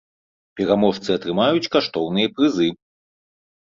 Пераможцы 0.59 1.09
атрымаюць 1.17 1.71
каштоўныя 1.77 2.27
прызы. 2.39 2.67